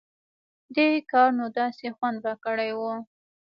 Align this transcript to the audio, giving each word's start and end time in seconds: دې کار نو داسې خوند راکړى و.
دې 0.75 0.87
کار 1.11 1.29
نو 1.39 1.45
داسې 1.57 1.85
خوند 1.95 2.17
راکړى 2.25 2.71
و. 2.77 2.79